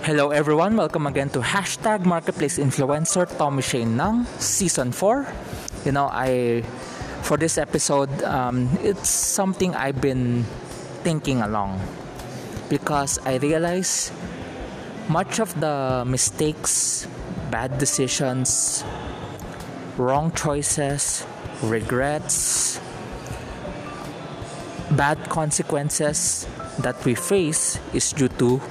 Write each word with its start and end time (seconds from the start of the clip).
Hello 0.00 0.30
everyone, 0.30 0.78
welcome 0.78 1.06
again 1.06 1.28
to 1.28 1.40
Hashtag 1.40 2.06
Marketplace 2.06 2.56
Influencer 2.56 3.28
Tommy 3.36 3.60
Shane 3.60 4.00
ng 4.00 4.24
Season 4.40 4.92
4. 4.96 5.28
You 5.84 5.92
know, 5.92 6.08
I 6.08 6.64
for 7.20 7.36
this 7.36 7.58
episode, 7.58 8.08
um, 8.24 8.72
it's 8.80 9.10
something 9.10 9.76
I've 9.76 10.00
been 10.00 10.48
thinking 11.04 11.42
along 11.44 11.84
because 12.72 13.20
I 13.28 13.36
realize 13.44 14.10
much 15.12 15.38
of 15.38 15.52
the 15.60 16.02
mistakes, 16.08 17.06
bad 17.52 17.76
decisions, 17.76 18.82
wrong 19.98 20.32
choices, 20.32 21.28
regrets, 21.60 22.80
bad 24.96 25.20
consequences 25.28 26.48
that 26.78 26.96
we 27.04 27.14
face 27.14 27.78
is 27.92 28.16
due 28.16 28.32
to 28.40 28.62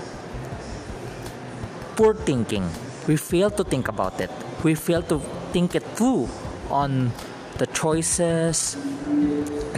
poor 1.99 2.15
thinking. 2.15 2.63
We 3.11 3.17
fail 3.17 3.51
to 3.51 3.63
think 3.65 3.89
about 3.89 4.21
it. 4.21 4.31
We 4.63 4.73
fail 4.73 5.03
to 5.11 5.19
think 5.51 5.75
it 5.75 5.83
through 5.99 6.31
on 6.71 7.11
the 7.59 7.67
choices, 7.75 8.79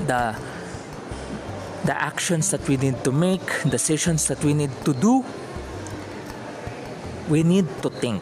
the 0.06 0.38
the 1.82 1.98
actions 1.98 2.54
that 2.54 2.62
we 2.70 2.78
need 2.78 3.02
to 3.06 3.12
make, 3.12 3.42
decisions 3.66 4.30
that 4.30 4.38
we 4.46 4.54
need 4.54 4.70
to 4.86 4.94
do. 4.94 5.26
We 7.26 7.42
need 7.42 7.66
to 7.82 7.90
think. 7.90 8.22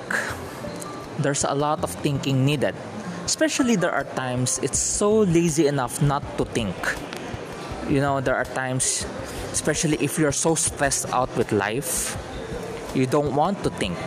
There's 1.19 1.43
a 1.43 1.51
lot 1.51 1.83
of 1.83 1.91
thinking 1.91 2.45
needed. 2.47 2.79
Especially 3.27 3.75
there 3.75 3.91
are 3.91 4.07
times 4.15 4.63
it's 4.63 4.79
so 4.79 5.27
lazy 5.27 5.67
enough 5.67 5.99
not 5.99 6.23
to 6.39 6.47
think. 6.47 6.77
You 7.91 7.99
know, 7.99 8.23
there 8.23 8.39
are 8.39 8.47
times 8.47 9.03
especially 9.51 9.99
if 9.99 10.15
you're 10.15 10.31
so 10.31 10.55
stressed 10.55 11.11
out 11.11 11.27
with 11.35 11.51
life 11.51 12.15
you 12.95 13.05
don't 13.05 13.35
want 13.35 13.63
to 13.63 13.69
think. 13.69 13.97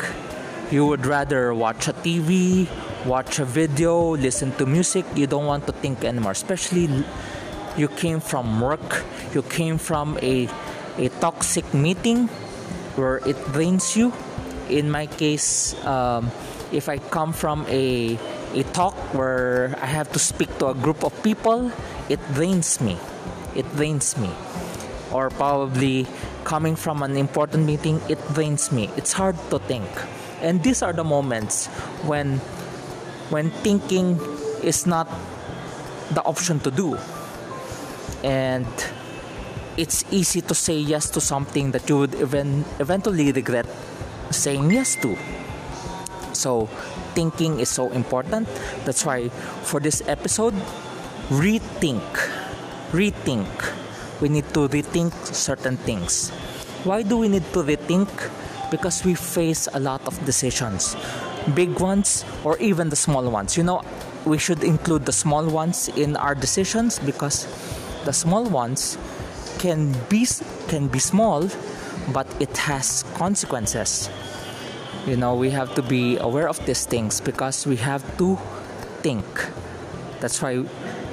You 0.70 0.86
would 0.86 1.06
rather 1.06 1.54
watch 1.54 1.88
a 1.88 1.92
TV, 1.92 2.66
watch 3.04 3.38
a 3.38 3.44
video, 3.44 4.16
listen 4.16 4.52
to 4.56 4.66
music. 4.66 5.04
You 5.14 5.26
don't 5.26 5.46
want 5.46 5.66
to 5.66 5.72
think 5.72 6.04
anymore. 6.04 6.32
Especially 6.32 7.04
you 7.76 7.88
came 7.88 8.20
from 8.20 8.60
work, 8.60 9.04
you 9.34 9.42
came 9.42 9.78
from 9.78 10.18
a, 10.22 10.48
a 10.98 11.08
toxic 11.20 11.72
meeting 11.74 12.28
where 12.96 13.18
it 13.26 13.36
drains 13.52 13.96
you. 13.96 14.12
In 14.68 14.90
my 14.90 15.06
case, 15.06 15.74
um, 15.84 16.30
if 16.72 16.88
I 16.88 16.98
come 16.98 17.32
from 17.32 17.66
a, 17.68 18.18
a 18.54 18.62
talk 18.72 18.94
where 19.14 19.74
I 19.80 19.86
have 19.86 20.10
to 20.12 20.18
speak 20.18 20.56
to 20.58 20.68
a 20.68 20.74
group 20.74 21.04
of 21.04 21.12
people, 21.22 21.70
it 22.08 22.20
drains 22.34 22.80
me. 22.80 22.96
It 23.54 23.68
drains 23.76 24.16
me. 24.16 24.30
Or 25.12 25.28
probably 25.28 26.06
coming 26.44 26.74
from 26.74 27.02
an 27.02 27.16
important 27.16 27.66
meeting, 27.66 28.00
it 28.08 28.18
drains 28.32 28.72
me. 28.72 28.90
It's 28.96 29.12
hard 29.12 29.36
to 29.50 29.58
think. 29.58 29.88
And 30.40 30.62
these 30.62 30.82
are 30.82 30.92
the 30.92 31.04
moments 31.04 31.66
when 32.08 32.38
when 33.30 33.50
thinking 33.64 34.18
is 34.62 34.86
not 34.86 35.08
the 36.10 36.22
option 36.24 36.60
to 36.60 36.70
do. 36.70 36.98
And 38.24 38.66
it's 39.76 40.04
easy 40.12 40.40
to 40.42 40.54
say 40.54 40.76
yes 40.76 41.08
to 41.10 41.20
something 41.20 41.72
that 41.72 41.88
you 41.88 41.98
would 41.98 42.14
even 42.14 42.64
eventually 42.78 43.32
regret 43.32 43.66
saying 44.30 44.70
yes 44.70 44.96
to. 45.00 45.16
So 46.32 46.66
thinking 47.14 47.60
is 47.60 47.68
so 47.68 47.90
important. 47.90 48.48
That's 48.84 49.04
why 49.04 49.28
for 49.64 49.80
this 49.80 50.02
episode, 50.06 50.54
rethink. 51.28 52.04
Rethink 52.92 53.48
we 54.22 54.28
need 54.28 54.46
to 54.54 54.68
rethink 54.68 55.12
certain 55.34 55.76
things. 55.76 56.30
Why 56.84 57.02
do 57.02 57.18
we 57.18 57.28
need 57.28 57.44
to 57.52 57.62
rethink? 57.66 58.08
Because 58.70 59.04
we 59.04 59.14
face 59.14 59.68
a 59.74 59.80
lot 59.80 60.06
of 60.06 60.14
decisions, 60.24 60.96
big 61.54 61.80
ones 61.80 62.24
or 62.44 62.56
even 62.58 62.88
the 62.88 62.96
small 62.96 63.28
ones. 63.28 63.58
You 63.58 63.64
know, 63.64 63.82
we 64.24 64.38
should 64.38 64.62
include 64.62 65.04
the 65.04 65.12
small 65.12 65.44
ones 65.50 65.88
in 65.88 66.16
our 66.16 66.34
decisions 66.34 67.00
because 67.00 67.46
the 68.04 68.12
small 68.12 68.44
ones 68.44 68.96
can 69.58 69.92
be 70.08 70.26
can 70.68 70.86
be 70.86 71.00
small, 71.00 71.50
but 72.14 72.26
it 72.40 72.56
has 72.56 73.04
consequences. 73.14 74.08
You 75.04 75.16
know, 75.16 75.34
we 75.34 75.50
have 75.50 75.74
to 75.74 75.82
be 75.82 76.16
aware 76.16 76.48
of 76.48 76.64
these 76.64 76.86
things 76.86 77.20
because 77.20 77.66
we 77.66 77.76
have 77.76 78.06
to 78.18 78.38
think. 79.02 79.26
That's 80.20 80.40
why, 80.40 80.64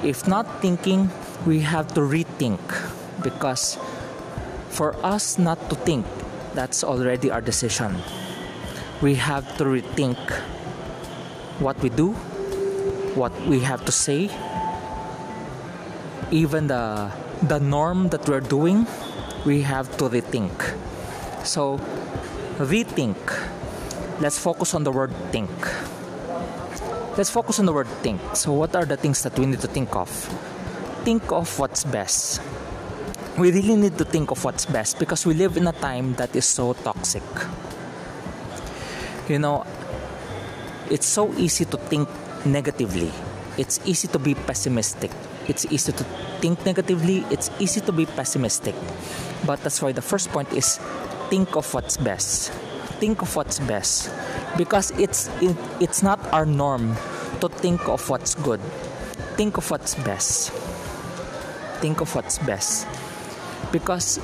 if 0.04 0.28
not 0.28 0.62
thinking, 0.62 1.10
we 1.44 1.60
have 1.60 1.92
to 1.94 2.00
rethink 2.00 2.62
because 3.22 3.78
for 4.70 4.94
us 5.04 5.38
not 5.38 5.58
to 5.70 5.76
think, 5.76 6.06
that's 6.54 6.82
already 6.82 7.30
our 7.30 7.40
decision. 7.40 7.96
We 9.02 9.14
have 9.16 9.56
to 9.58 9.64
rethink 9.64 10.18
what 11.58 11.78
we 11.80 11.88
do, 11.88 12.12
what 13.14 13.32
we 13.46 13.60
have 13.60 13.84
to 13.84 13.92
say, 13.92 14.30
even 16.30 16.66
the 16.68 17.10
the 17.42 17.58
norm 17.58 18.08
that 18.10 18.28
we're 18.28 18.44
doing, 18.44 18.86
we 19.44 19.62
have 19.62 19.88
to 19.98 20.08
rethink. 20.08 20.52
So, 21.44 21.80
rethink. 22.60 23.16
Let's 24.20 24.38
focus 24.38 24.74
on 24.74 24.84
the 24.84 24.92
word 24.92 25.12
think. 25.32 25.50
Let's 27.16 27.30
focus 27.30 27.58
on 27.58 27.64
the 27.64 27.72
word 27.72 27.88
think. 28.04 28.20
So, 28.36 28.52
what 28.52 28.76
are 28.76 28.84
the 28.84 28.96
things 28.96 29.22
that 29.22 29.38
we 29.38 29.46
need 29.46 29.60
to 29.60 29.68
think 29.68 29.96
of? 29.96 30.08
Think 31.04 31.32
of 31.32 31.48
what's 31.58 31.84
best 31.84 32.42
we 33.40 33.50
really 33.52 33.74
need 33.74 33.96
to 33.96 34.04
think 34.04 34.30
of 34.30 34.44
what's 34.44 34.66
best 34.66 34.98
because 34.98 35.24
we 35.24 35.32
live 35.32 35.56
in 35.56 35.66
a 35.66 35.72
time 35.72 36.12
that 36.14 36.36
is 36.36 36.44
so 36.44 36.74
toxic. 36.84 37.22
You 39.28 39.38
know, 39.38 39.64
it's 40.90 41.06
so 41.06 41.32
easy 41.34 41.64
to 41.64 41.78
think 41.88 42.06
negatively. 42.44 43.10
It's 43.56 43.80
easy 43.86 44.08
to 44.08 44.18
be 44.18 44.34
pessimistic. 44.34 45.10
It's 45.48 45.64
easy 45.72 45.92
to 45.92 46.04
think 46.44 46.66
negatively. 46.66 47.24
It's 47.30 47.50
easy 47.58 47.80
to 47.80 47.92
be 47.92 48.04
pessimistic. 48.04 48.74
But 49.46 49.62
that's 49.62 49.80
why 49.80 49.92
the 49.92 50.02
first 50.02 50.28
point 50.28 50.52
is 50.52 50.76
think 51.30 51.56
of 51.56 51.72
what's 51.72 51.96
best. 51.96 52.52
Think 53.00 53.22
of 53.22 53.34
what's 53.34 53.58
best 53.60 54.12
because 54.58 54.90
it's 55.00 55.28
it, 55.40 55.56
it's 55.80 56.02
not 56.02 56.20
our 56.34 56.44
norm 56.44 56.94
to 57.40 57.48
think 57.48 57.88
of 57.88 58.04
what's 58.10 58.34
good. 58.34 58.60
Think 59.40 59.56
of 59.56 59.70
what's 59.70 59.94
best. 59.94 60.50
Think 61.80 62.02
of 62.02 62.14
what's 62.14 62.36
best 62.44 62.86
because 63.72 64.20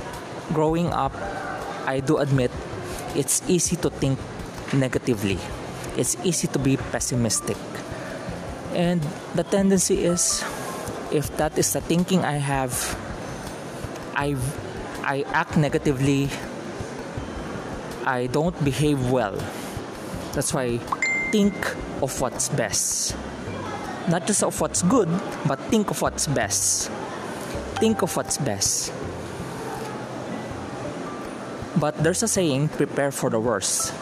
growing 0.53 0.93
up 0.93 1.13
I 1.87 2.01
do 2.01 2.19
admit 2.19 2.51
it's 3.15 3.43
easy 3.49 3.77
to 3.77 3.91
think 3.91 4.19
negatively. 4.75 5.39
It's 5.97 6.17
easy 6.25 6.49
to 6.49 6.59
be 6.59 6.77
pessimistic. 6.77 7.57
And 8.75 9.01
the 9.35 9.45
tendency 9.45 10.05
is 10.05 10.45
if 11.13 11.31
that 11.39 11.57
is 11.57 11.73
the 11.73 11.81
thinking 11.81 12.25
I 12.25 12.43
have 12.43 12.75
I 14.15 14.37
I 15.07 15.23
act 15.31 15.57
negatively 15.57 16.29
I 18.05 18.27
don't 18.27 18.59
behave 18.65 19.11
well. 19.11 19.39
That's 20.35 20.53
why 20.53 20.79
think 21.31 21.55
of 22.03 22.13
what's 22.21 22.51
best. 22.51 23.17
Not 24.11 24.27
just 24.27 24.43
of 24.43 24.61
what's 24.61 24.83
good 24.83 25.09
but 25.47 25.61
think 25.71 25.91
of 25.91 26.03
what's 26.03 26.27
best. 26.27 26.91
Think 27.79 28.03
of 28.03 28.11
what's 28.17 28.39
best 28.39 28.91
but 31.77 31.97
there's 32.03 32.23
a 32.23 32.29
saying, 32.29 32.69
prepare 32.69 33.11
for 33.11 33.31
the 33.31 33.41
worst. 33.41 33.93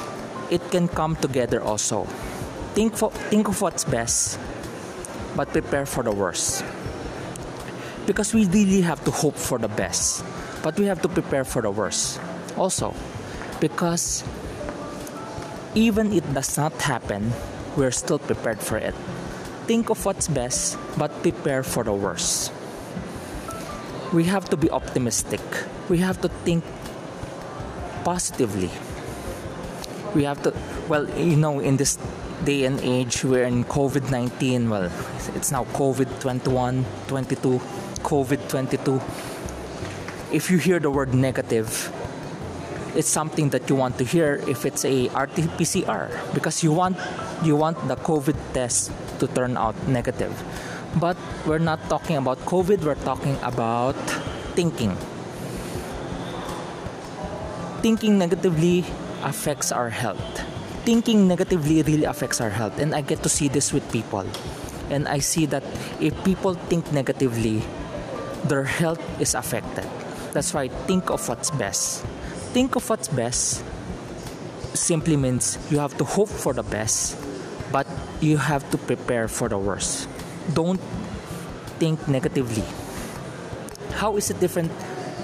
It 0.51 0.63
can 0.71 0.89
come 0.89 1.17
together 1.17 1.63
also. 1.63 2.05
Think, 2.75 2.97
for, 2.97 3.11
think 3.11 3.49
of 3.49 3.61
what's 3.61 3.85
best, 3.85 4.39
but 5.37 5.49
prepare 5.49 5.87
for 5.87 6.03
the 6.03 6.13
worst. 6.13 6.65
Because 8.07 8.35
we 8.35 8.47
really 8.47 8.83
have 8.83 9.03
to 9.05 9.11
hope 9.11 9.37
for 9.37 9.59
the 9.59 9.69
best, 9.69 10.25
but 10.63 10.79
we 10.79 10.87
have 10.87 11.01
to 11.03 11.09
prepare 11.09 11.45
for 11.45 11.63
the 11.63 11.71
worst 11.71 12.21
also. 12.57 12.95
Because 13.61 14.25
even 15.75 16.13
it 16.13 16.25
does 16.35 16.57
not 16.57 16.73
happen, 16.81 17.33
we're 17.77 17.91
still 17.91 18.19
prepared 18.19 18.61
for 18.61 18.79
it. 18.79 18.95
Think 19.67 19.91
of 19.91 20.05
what's 20.05 20.29
best, 20.29 20.79
but 20.99 21.11
prepare 21.23 21.63
for 21.63 21.83
the 21.83 21.93
worst. 21.93 22.53
We 24.13 24.25
have 24.25 24.49
to 24.51 24.57
be 24.57 24.71
optimistic. 24.71 25.41
We 25.89 25.99
have 25.99 26.21
to 26.21 26.29
think 26.29 26.63
positively. 28.05 28.71
We 30.15 30.25
have 30.25 30.43
to, 30.45 30.55
well, 30.89 31.09
you 31.19 31.37
know, 31.37 31.59
in 31.59 31.77
this 31.77 31.99
day 32.45 32.65
and 32.65 32.79
age, 32.81 33.25
we're 33.25 33.45
in 33.45 33.65
COVID 33.65 34.11
19. 34.11 34.71
Well, 34.71 34.93
it's 35.35 35.51
now 35.51 35.65
COVID 35.65 36.21
21, 36.21 36.85
22, 37.09 37.61
COVID 38.05 38.49
22. 38.49 39.01
If 40.33 40.51
you 40.51 40.59
hear 40.59 40.79
the 40.79 40.91
word 40.91 41.15
negative, 41.15 41.91
it's 42.95 43.09
something 43.09 43.51
that 43.51 43.69
you 43.69 43.75
want 43.75 43.99
to 43.99 44.05
hear 44.05 44.41
if 44.47 44.65
it's 44.65 44.85
a 44.85 45.09
RT-PCR 45.09 46.35
because 46.35 46.63
you 46.63 46.73
want 46.73 46.97
you 47.43 47.57
want 47.57 47.77
the 47.89 47.97
COVID 47.97 48.37
test 48.53 48.93
to 49.19 49.27
turn 49.27 49.57
out 49.57 49.75
negative. 49.89 50.31
But 51.01 51.17
we're 51.45 51.59
not 51.59 51.83
talking 51.89 52.17
about 52.17 52.39
COVID, 52.47 52.85
we're 52.85 53.03
talking 53.03 53.37
about 53.43 53.99
thinking 54.55 54.97
thinking 57.85 58.17
negatively 58.17 58.81
affects 59.29 59.69
our 59.69 59.91
health. 59.93 60.25
Thinking 60.89 61.29
negatively 61.29 61.83
really 61.83 62.09
affects 62.09 62.41
our 62.41 62.49
health, 62.49 62.81
and 62.81 62.95
I 62.95 63.05
get 63.05 63.23
to 63.25 63.29
see 63.29 63.47
this 63.47 63.77
with 63.77 63.85
people. 63.93 64.25
And 64.89 65.05
I 65.07 65.21
see 65.21 65.45
that 65.53 65.61
if 66.01 66.17
people 66.25 66.55
think 66.73 66.89
negatively, 66.97 67.61
their 68.49 68.65
health 68.65 69.05
is 69.21 69.37
affected. 69.37 69.85
That's 70.33 70.55
why 70.57 70.69
think 70.89 71.13
of 71.13 71.29
what's 71.29 71.53
best. 71.53 72.09
Think 72.57 72.75
of 72.75 72.89
what's 72.89 73.09
best 73.09 73.61
simply 74.73 75.21
means 75.21 75.61
you 75.69 75.77
have 75.77 75.93
to 76.01 76.05
hope 76.09 76.33
for 76.33 76.55
the 76.57 76.65
best, 76.65 77.21
but 77.71 77.85
you 78.25 78.39
have 78.39 78.65
to 78.73 78.79
prepare 78.79 79.29
for 79.29 79.53
the 79.53 79.61
worst. 79.61 80.09
Don't 80.57 80.81
think 81.77 82.01
negatively. 82.09 82.65
How 84.01 84.17
is 84.17 84.31
it 84.31 84.41
different 84.41 84.73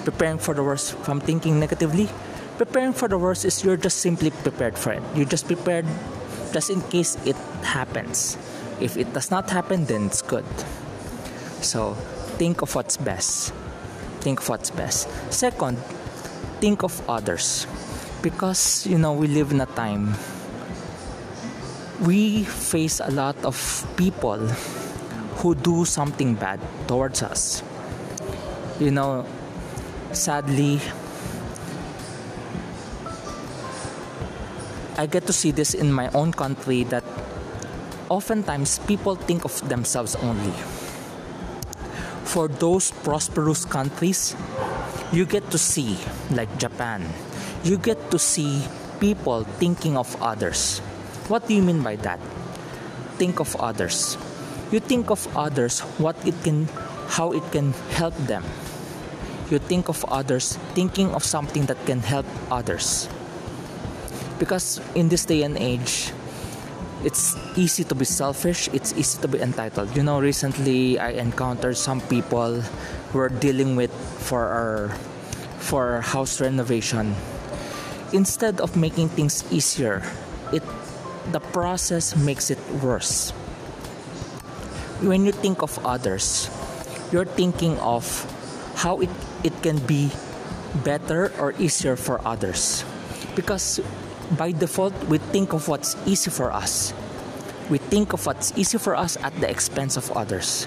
preparing 0.04 0.36
for 0.36 0.52
the 0.52 0.62
worst 0.62 0.92
from 1.08 1.24
thinking 1.24 1.58
negatively? 1.58 2.10
Preparing 2.60 2.92
for 2.92 3.08
the 3.08 3.16
worst 3.16 3.48
is 3.48 3.64
you're 3.64 3.80
just 3.80 4.04
simply 4.04 4.28
prepared 4.28 4.76
for 4.76 4.92
it. 4.92 5.00
You're 5.16 5.24
just 5.24 5.48
prepared 5.48 5.88
just 6.52 6.68
in 6.68 6.84
case 6.92 7.16
it 7.24 7.36
happens. 7.64 8.36
If 8.84 9.00
it 9.00 9.16
does 9.16 9.30
not 9.32 9.48
happen, 9.48 9.88
then 9.88 10.12
it's 10.12 10.20
good. 10.20 10.44
So 11.64 11.96
think 12.36 12.60
of 12.60 12.74
what's 12.74 13.00
best. 13.00 13.56
Think 14.20 14.44
of 14.44 14.48
what's 14.52 14.68
best. 14.68 15.08
Second, 15.32 15.78
think 16.60 16.84
of 16.84 16.92
others. 17.08 17.66
Because, 18.20 18.84
you 18.86 18.98
know, 18.98 19.14
we 19.14 19.26
live 19.26 19.52
in 19.52 19.64
a 19.64 19.70
time 19.72 20.12
we 22.00 22.44
face 22.44 23.00
a 23.00 23.10
lot 23.10 23.36
of 23.44 23.56
people 23.96 24.38
who 25.40 25.54
do 25.54 25.84
something 25.84 26.34
bad 26.34 26.60
towards 26.88 27.22
us. 27.22 27.62
You 28.78 28.90
know, 28.90 29.26
sadly, 30.12 30.80
I 35.00 35.06
get 35.06 35.24
to 35.28 35.32
see 35.32 35.50
this 35.50 35.72
in 35.72 35.96
my 35.96 36.12
own 36.12 36.36
country 36.36 36.84
that 36.92 37.04
oftentimes 38.10 38.80
people 38.84 39.16
think 39.16 39.46
of 39.46 39.56
themselves 39.66 40.12
only. 40.16 40.52
For 42.28 42.48
those 42.48 42.92
prosperous 43.00 43.64
countries, 43.64 44.36
you 45.10 45.24
get 45.24 45.50
to 45.52 45.56
see, 45.56 45.96
like 46.36 46.52
Japan, 46.60 47.08
you 47.64 47.78
get 47.78 48.10
to 48.10 48.18
see 48.18 48.60
people 49.00 49.44
thinking 49.56 49.96
of 49.96 50.12
others. 50.20 50.80
What 51.32 51.48
do 51.48 51.54
you 51.54 51.62
mean 51.62 51.80
by 51.80 51.96
that? 52.04 52.20
Think 53.16 53.40
of 53.40 53.56
others. 53.56 54.20
You 54.70 54.80
think 54.80 55.08
of 55.08 55.24
others 55.34 55.80
what 55.96 56.20
it 56.28 56.36
can 56.44 56.68
how 57.08 57.32
it 57.32 57.48
can 57.56 57.72
help 57.96 58.12
them. 58.28 58.44
You 59.48 59.64
think 59.64 59.88
of 59.88 60.04
others 60.12 60.60
thinking 60.76 61.16
of 61.16 61.24
something 61.24 61.64
that 61.72 61.80
can 61.88 62.04
help 62.04 62.28
others. 62.52 63.08
Because 64.40 64.80
in 64.96 65.12
this 65.12 65.28
day 65.28 65.44
and 65.44 65.56
age, 65.60 66.10
it's 67.04 67.36
easy 67.56 67.84
to 67.84 67.94
be 67.94 68.04
selfish, 68.04 68.68
it's 68.72 68.92
easy 68.96 69.20
to 69.20 69.28
be 69.28 69.40
entitled. 69.40 69.94
You 69.96 70.02
know, 70.02 70.20
recently 70.20 70.98
I 70.98 71.10
encountered 71.20 71.76
some 71.76 72.00
people 72.00 72.60
who 73.12 73.18
are 73.20 73.28
dealing 73.28 73.76
with 73.76 73.92
for 74.24 74.48
our 74.48 74.88
for 75.60 76.00
our 76.00 76.00
house 76.00 76.40
renovation. 76.40 77.14
Instead 78.12 78.60
of 78.60 78.76
making 78.76 79.12
things 79.12 79.44
easier, 79.52 80.02
it 80.52 80.64
the 81.32 81.40
process 81.40 82.16
makes 82.16 82.50
it 82.50 82.58
worse. 82.82 83.30
When 85.04 85.24
you 85.24 85.32
think 85.32 85.62
of 85.62 85.78
others, 85.84 86.50
you're 87.12 87.28
thinking 87.28 87.78
of 87.78 88.04
how 88.76 89.00
it, 89.00 89.10
it 89.44 89.52
can 89.62 89.78
be 89.84 90.10
better 90.84 91.32
or 91.38 91.52
easier 91.58 91.96
for 91.96 92.20
others. 92.26 92.84
Because 93.36 93.80
by 94.36 94.52
default, 94.52 94.94
we 95.04 95.18
think 95.18 95.52
of 95.52 95.68
what's 95.68 95.96
easy 96.06 96.30
for 96.30 96.52
us. 96.52 96.94
We 97.68 97.78
think 97.78 98.12
of 98.12 98.26
what's 98.26 98.56
easy 98.56 98.78
for 98.78 98.94
us 98.96 99.16
at 99.22 99.34
the 99.40 99.48
expense 99.48 99.96
of 99.96 100.10
others. 100.12 100.66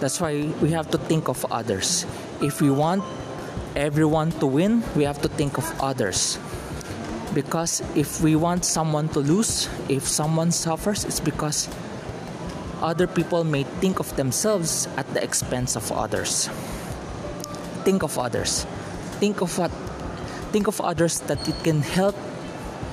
That's 0.00 0.20
why 0.20 0.50
we 0.60 0.70
have 0.70 0.90
to 0.90 0.98
think 0.98 1.28
of 1.28 1.44
others. 1.50 2.06
If 2.42 2.60
we 2.60 2.70
want 2.70 3.04
everyone 3.76 4.32
to 4.38 4.46
win, 4.46 4.82
we 4.94 5.04
have 5.04 5.20
to 5.22 5.28
think 5.28 5.58
of 5.58 5.66
others. 5.80 6.38
Because 7.32 7.82
if 7.96 8.20
we 8.20 8.36
want 8.36 8.64
someone 8.64 9.08
to 9.10 9.20
lose, 9.20 9.68
if 9.88 10.06
someone 10.06 10.52
suffers, 10.52 11.04
it's 11.04 11.20
because 11.20 11.68
other 12.80 13.06
people 13.06 13.44
may 13.44 13.64
think 13.80 13.98
of 13.98 14.14
themselves 14.16 14.86
at 14.96 15.12
the 15.14 15.22
expense 15.22 15.76
of 15.76 15.90
others. 15.90 16.48
Think 17.82 18.02
of 18.02 18.18
others. 18.18 18.64
Think 19.18 19.40
of 19.40 19.56
what 19.58 19.70
think 20.52 20.68
of 20.68 20.80
others 20.80 21.18
that 21.26 21.48
it 21.48 21.56
can 21.64 21.82
help 21.82 22.14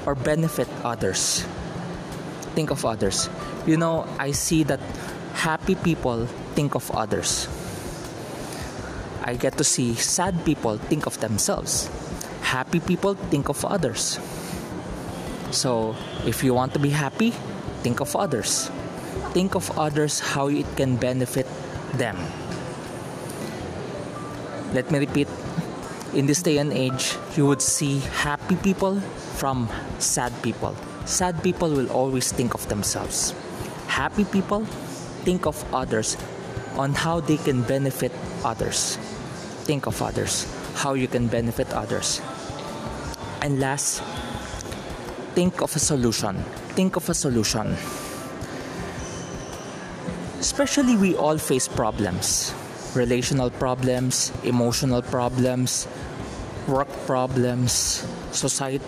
or 0.05 0.15
benefit 0.15 0.67
others. 0.83 1.45
Think 2.53 2.71
of 2.71 2.85
others. 2.85 3.29
You 3.65 3.77
know, 3.77 4.07
I 4.19 4.31
see 4.31 4.63
that 4.63 4.79
happy 5.33 5.75
people 5.75 6.25
think 6.55 6.75
of 6.75 6.89
others. 6.91 7.47
I 9.23 9.35
get 9.35 9.57
to 9.57 9.63
see 9.63 9.93
sad 9.95 10.43
people 10.45 10.77
think 10.77 11.05
of 11.05 11.19
themselves. 11.21 11.89
Happy 12.41 12.79
people 12.79 13.13
think 13.13 13.49
of 13.49 13.63
others. 13.63 14.19
So, 15.51 15.95
if 16.25 16.43
you 16.43 16.53
want 16.53 16.73
to 16.73 16.79
be 16.79 16.89
happy, 16.89 17.31
think 17.83 17.99
of 17.99 18.15
others. 18.15 18.71
Think 19.31 19.55
of 19.55 19.69
others 19.77 20.19
how 20.19 20.47
it 20.47 20.65
can 20.75 20.95
benefit 20.95 21.47
them. 21.93 22.17
Let 24.73 24.89
me 24.89 24.99
repeat 24.99 25.27
in 26.13 26.25
this 26.25 26.41
day 26.41 26.57
and 26.57 26.73
age, 26.73 27.15
you 27.35 27.45
would 27.45 27.61
see 27.61 27.99
happy 28.19 28.55
people 28.57 28.99
from 29.39 29.69
sad 29.99 30.33
people. 30.43 30.75
Sad 31.05 31.41
people 31.41 31.69
will 31.69 31.89
always 31.91 32.31
think 32.31 32.53
of 32.53 32.67
themselves. 32.67 33.33
Happy 33.87 34.25
people 34.25 34.65
think 35.23 35.45
of 35.45 35.55
others 35.73 36.17
on 36.75 36.93
how 36.93 37.19
they 37.19 37.37
can 37.37 37.61
benefit 37.63 38.11
others. 38.43 38.97
Think 39.63 39.87
of 39.87 40.01
others, 40.01 40.45
how 40.75 40.93
you 40.93 41.07
can 41.07 41.27
benefit 41.27 41.71
others. 41.73 42.21
And 43.41 43.59
last, 43.59 44.01
think 45.33 45.61
of 45.61 45.75
a 45.75 45.79
solution. 45.79 46.43
Think 46.75 46.95
of 46.95 47.09
a 47.09 47.13
solution. 47.13 47.75
Especially, 50.39 50.97
we 50.97 51.15
all 51.15 51.37
face 51.37 51.67
problems 51.67 52.53
relational 52.95 53.49
problems, 53.49 54.31
emotional 54.43 55.01
problems, 55.01 55.87
work 56.67 56.89
problems, 57.05 58.05
society 58.31 58.85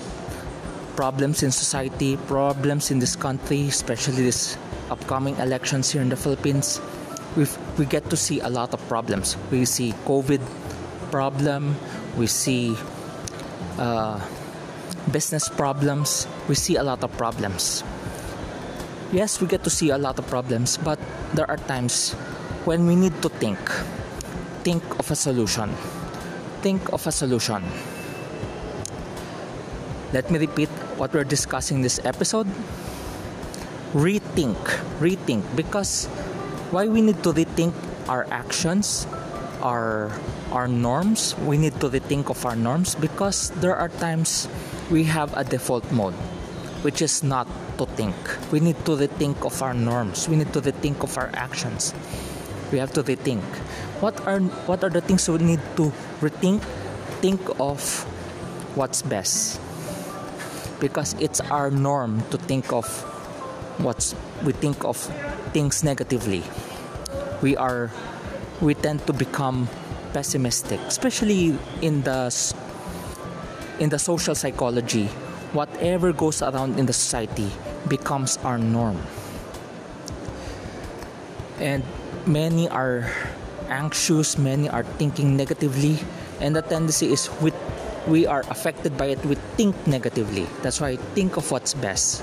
problems 0.96 1.42
in 1.42 1.51
society, 1.51 2.18
problems 2.27 2.92
in 2.92 3.00
this 3.00 3.16
country, 3.16 3.68
especially 3.68 4.24
this 4.24 4.58
upcoming 4.92 5.36
elections 5.38 5.89
here 5.89 6.04
in 6.04 6.10
the 6.10 6.16
Philippines. 6.16 6.80
we 7.36 7.46
we 7.77 7.86
get 7.86 8.10
to 8.10 8.18
see 8.18 8.39
a 8.39 8.50
lot 8.50 8.74
of 8.74 8.82
problems. 8.88 9.38
We 9.50 9.66
see 9.66 9.94
COVID 10.06 10.42
problem, 11.10 11.75
we 12.18 12.27
see 12.27 12.77
uh, 13.77 14.22
business 15.12 15.50
problems, 15.50 16.27
we 16.48 16.56
see 16.56 16.75
a 16.77 16.84
lot 16.84 17.04
of 17.04 17.12
problems. 17.18 17.84
Yes, 19.12 19.42
we 19.42 19.48
get 19.48 19.63
to 19.63 19.70
see 19.70 19.89
a 19.89 19.98
lot 19.98 20.18
of 20.18 20.25
problems, 20.27 20.77
but 20.77 20.98
there 21.34 21.50
are 21.50 21.58
times 21.70 22.13
when 22.66 22.88
we 22.88 22.96
need 22.96 23.13
to 23.22 23.30
think. 23.30 23.60
Think 24.63 24.84
of 24.98 25.12
a 25.12 25.15
solution. 25.15 25.70
Think 26.63 26.93
of 26.93 27.05
a 27.05 27.12
solution. 27.12 27.63
Let 30.13 30.32
me 30.32 30.39
repeat 30.39 30.70
what 30.96 31.12
we're 31.12 31.27
discussing 31.27 31.82
this 31.82 32.00
episode. 32.05 32.48
Rethink, 33.91 34.55
rethink, 35.03 35.43
because 35.55 36.08
why 36.72 36.88
we 36.88 37.01
need 37.01 37.22
to 37.24 37.34
rethink 37.34 37.74
our 38.08 38.25
actions, 38.32 39.05
our 39.62 40.15
our 40.55 40.67
norms. 40.67 41.36
We 41.43 41.58
need 41.58 41.75
to 41.82 41.89
rethink 41.89 42.29
of 42.29 42.46
our 42.46 42.55
norms 42.55 42.96
because 42.96 43.51
there 43.60 43.75
are 43.75 43.89
times 43.89 44.48
we 44.88 45.03
have 45.12 45.36
a 45.36 45.43
default 45.43 45.84
mode, 45.91 46.15
which 46.88 47.01
is 47.01 47.20
not 47.20 47.51
to 47.77 47.86
think. 48.00 48.15
We 48.48 48.62
need 48.62 48.79
to 48.86 48.96
rethink 48.96 49.43
of 49.43 49.60
our 49.60 49.74
norms. 49.74 50.29
We 50.29 50.38
need 50.38 50.53
to 50.53 50.62
rethink 50.62 51.03
of 51.03 51.17
our 51.17 51.29
actions. 51.34 51.93
We 52.72 52.79
have 52.79 52.93
to 52.93 53.03
rethink. 53.03 53.43
What 54.03 54.19
are 54.27 54.43
what 54.67 54.83
are 54.83 54.91
the 54.91 55.00
things 55.00 55.31
we 55.31 55.39
need 55.39 55.63
to 55.79 55.88
rethink? 56.19 56.60
Think 57.24 57.39
of 57.55 57.79
what's 58.75 59.00
best. 59.00 59.63
Because 60.83 61.15
it's 61.24 61.39
our 61.48 61.72
norm 61.72 62.19
to 62.27 62.36
think 62.36 62.75
of 62.75 62.83
what's 63.79 64.12
we 64.43 64.51
think 64.51 64.83
of 64.83 65.00
things 65.55 65.88
negatively. 65.88 66.43
We 67.39 67.55
are 67.55 67.95
we 68.60 68.75
tend 68.75 69.07
to 69.07 69.15
become 69.15 69.72
pessimistic, 70.12 70.83
especially 70.83 71.55
in 71.79 72.03
the 72.03 72.27
in 73.79 73.88
the 73.88 74.03
social 74.03 74.36
psychology, 74.36 75.07
whatever 75.55 76.12
goes 76.12 76.43
around 76.43 76.75
in 76.75 76.91
the 76.91 76.93
society 76.93 77.48
becomes 77.88 78.36
our 78.43 78.60
norm. 78.60 79.00
And 81.63 81.88
many 82.27 82.67
are 82.67 83.07
anxious, 83.74 84.38
many 84.38 84.70
are 84.70 84.86
thinking 85.01 85.36
negatively, 85.36 85.98
and 86.39 86.56
the 86.56 86.62
tendency 86.62 87.10
is 87.10 87.34
with 87.42 87.58
we 88.06 88.27
are 88.27 88.44
affected 88.51 88.98
by 88.98 89.15
it, 89.15 89.25
we 89.25 89.36
think 89.58 89.74
negatively. 89.88 90.46
That's 90.62 90.80
why 90.80 90.98
think 91.18 91.38
of 91.38 91.50
what's 91.50 91.74
best. 91.74 92.22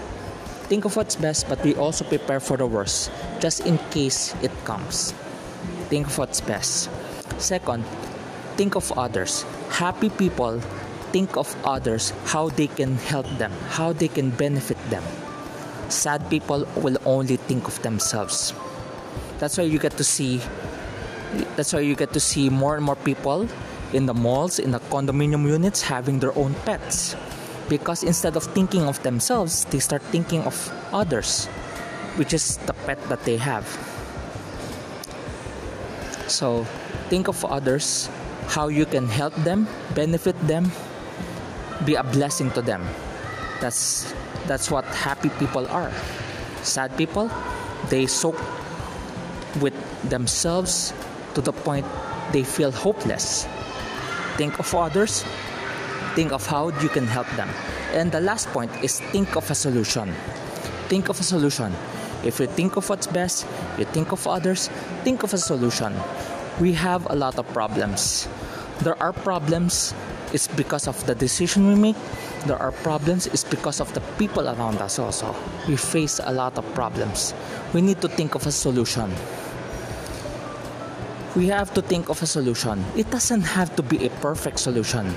Think 0.71 0.85
of 0.85 0.95
what's 0.95 1.17
best, 1.17 1.49
but 1.49 1.59
we 1.65 1.75
also 1.75 2.05
prepare 2.05 2.39
for 2.39 2.57
the 2.57 2.67
worst, 2.67 3.11
just 3.41 3.67
in 3.67 3.79
case 3.91 4.37
it 4.43 4.53
comes. 4.65 5.13
Think 5.89 6.07
of 6.07 6.19
what's 6.19 6.41
best. 6.41 6.91
Second, 7.43 7.83
think 8.55 8.77
of 8.77 8.93
others. 8.93 9.43
Happy 9.71 10.11
people 10.11 10.61
think 11.11 11.37
of 11.37 11.51
others, 11.65 12.13
how 12.27 12.49
they 12.51 12.67
can 12.69 12.95
help 13.11 13.27
them, 13.39 13.53
how 13.75 13.93
they 13.93 14.09
can 14.09 14.31
benefit 14.31 14.79
them. 14.91 15.03
Sad 15.89 16.23
people 16.31 16.67
will 16.77 16.97
only 17.05 17.37
think 17.37 17.67
of 17.67 17.83
themselves. 17.83 18.55
That's 19.39 19.59
why 19.59 19.65
you 19.65 19.79
get 19.79 19.97
to 19.99 20.05
see 20.05 20.41
that's 21.57 21.73
why 21.73 21.81
you 21.81 21.95
get 21.95 22.13
to 22.13 22.21
see 22.21 22.51
more 22.51 22.77
and 22.77 22.85
more 22.85 22.97
people 22.97 23.49
in 23.93 24.07
the 24.07 24.15
malls, 24.15 24.59
in 24.59 24.71
the 24.71 24.81
condominium 24.91 25.47
units 25.47 25.83
having 25.83 26.19
their 26.19 26.37
own 26.37 26.55
pets. 26.65 27.17
Because 27.69 28.03
instead 28.03 28.37
of 28.37 28.45
thinking 28.45 28.83
of 28.83 29.03
themselves, 29.03 29.65
they 29.67 29.79
start 29.79 30.03
thinking 30.11 30.43
of 30.43 30.55
others, 30.93 31.47
which 32.17 32.35
is 32.35 32.57
the 32.67 32.73
pet 32.87 32.99
that 33.09 33.23
they 33.25 33.37
have. 33.37 33.65
So 36.27 36.65
think 37.09 37.29
of 37.29 37.45
others, 37.45 38.09
how 38.49 38.69
you 38.69 38.87
can 38.87 39.07
help 39.07 39.35
them, 39.43 39.69
benefit 39.95 40.39
them, 40.47 40.71
be 41.85 41.95
a 41.95 42.03
blessing 42.03 42.51
to 42.53 42.63
them. 42.63 42.87
That's 43.61 44.15
that's 44.47 44.71
what 44.71 44.85
happy 44.87 45.29
people 45.39 45.67
are. 45.69 45.93
Sad 46.63 46.97
people, 46.97 47.31
they 47.89 48.07
soak 48.07 48.39
with 49.61 49.75
themselves 50.09 50.93
to 51.35 51.41
the 51.41 51.53
point 51.53 51.87
they 52.33 52.45
feel 52.45 52.71
hopeless. 52.71 53.47
Think 54.37 54.59
of 54.59 54.75
others, 54.75 55.25
think 56.15 56.33
of 56.33 56.47
how 56.47 56.71
you 56.81 56.89
can 56.89 57.07
help 57.07 57.29
them. 57.37 57.49
And 57.93 58.13
the 58.13 58.21
last 58.21 58.49
point 58.49 58.71
is 58.83 59.01
think 59.13 59.37
of 59.37 59.51
a 59.51 59.55
solution. 59.55 60.13
Think 60.89 61.09
of 61.09 61.21
a 61.21 61.23
solution. 61.23 61.73
If 62.25 62.39
you 62.39 62.47
think 62.47 62.77
of 62.77 62.89
what's 62.89 63.07
best, 63.07 63.47
you 63.79 63.85
think 63.85 64.13
of 64.13 64.27
others, 64.27 64.69
think 65.05 65.23
of 65.23 65.33
a 65.35 65.39
solution. 65.39 65.95
We 66.61 66.73
have 66.75 67.09
a 67.11 67.15
lot 67.15 67.39
of 67.39 67.47
problems. 67.49 68.29
There 68.81 69.01
are 69.03 69.13
problems 69.13 69.95
it's 70.33 70.47
because 70.47 70.87
of 70.87 71.05
the 71.07 71.15
decision 71.15 71.67
we 71.67 71.75
make. 71.75 71.97
There 72.47 72.57
are 72.57 72.73
problems 72.73 73.27
it's 73.27 73.45
because 73.45 73.81
of 73.81 73.93
the 73.95 74.01
people 74.19 74.49
around 74.49 74.79
us 74.79 74.99
also. 74.99 75.35
We 75.67 75.77
face 75.77 76.21
a 76.23 76.33
lot 76.33 76.57
of 76.57 76.65
problems. 76.75 77.35
We 77.75 77.83
need 77.83 78.01
to 78.03 78.09
think 78.09 78.35
of 78.35 78.47
a 78.47 78.53
solution 78.53 79.13
we 81.37 81.47
have 81.47 81.73
to 81.75 81.83
think 81.83 82.09
of 82.09 82.23
a 82.23 82.27
solution. 82.27 82.85
It 82.97 83.11
doesn't 83.11 83.43
have 83.43 83.75
to 83.77 83.83
be 83.83 84.07
a 84.07 84.11
perfect 84.19 84.59
solution. 84.59 85.15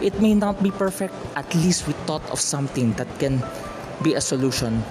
It 0.00 0.20
may 0.20 0.34
not 0.34 0.62
be 0.62 0.70
perfect, 0.70 1.12
at 1.36 1.54
least 1.54 1.86
we 1.86 1.92
thought 2.08 2.24
of 2.30 2.40
something 2.40 2.94
that 2.94 3.08
can 3.18 3.44
be 4.02 4.14
a 4.14 4.20
solution, 4.20 4.82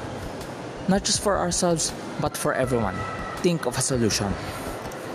not 0.88 1.04
just 1.04 1.22
for 1.22 1.38
ourselves, 1.38 1.92
but 2.22 2.38
for 2.38 2.54
everyone. 2.54 2.96
Think 3.38 3.66
of 3.66 3.78
a 3.78 3.82
solution. 3.82 4.32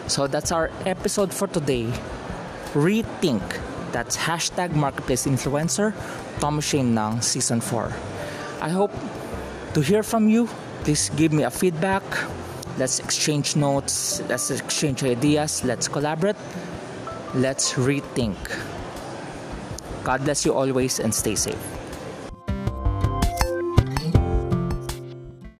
So 0.08 0.26
that's 0.26 0.50
our 0.50 0.70
episode 0.84 1.32
for 1.32 1.46
today. 1.46 1.86
Rethink. 2.74 3.42
That's 3.92 4.16
hashtag 4.16 4.74
marketplace 4.74 5.24
influencer, 5.26 5.94
Tom 6.40 6.60
Shane 6.60 6.98
ng 6.98 7.22
season 7.22 7.60
4. 7.60 7.92
I 8.60 8.70
hope 8.70 8.90
to 9.74 9.80
hear 9.80 10.02
from 10.02 10.28
you. 10.28 10.48
Please 10.82 11.10
give 11.14 11.32
me 11.32 11.44
a 11.44 11.50
feedback 11.50 12.02
Let's 12.76 12.98
exchange 12.98 13.54
notes, 13.54 14.20
let's 14.28 14.50
exchange 14.50 15.04
ideas, 15.04 15.62
let's 15.64 15.86
collaborate, 15.86 16.36
let's 17.34 17.74
rethink. 17.74 18.36
God 20.02 20.24
bless 20.24 20.44
you 20.44 20.54
always 20.54 20.98
and 20.98 21.14
stay 21.14 21.36
safe. 21.36 21.73